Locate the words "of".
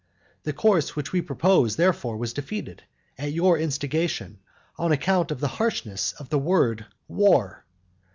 5.29-5.39, 6.13-6.29